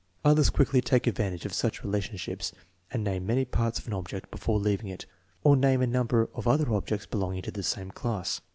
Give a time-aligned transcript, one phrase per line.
[0.25, 2.53] Others quickly take advantage of such relationships
[2.89, 5.05] and name many parts of an object before leaving it,
[5.43, 8.41] or name a number of other objects belonging to the same class.